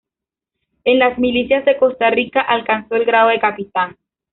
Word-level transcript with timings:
En 0.83 0.97
las 0.97 1.19
milicias 1.19 1.63
de 1.63 1.77
Costa 1.77 2.09
Rica 2.09 2.41
alcanzó 2.41 2.95
el 2.95 3.05
grado 3.05 3.29
de 3.29 3.39
capitán. 3.39 3.97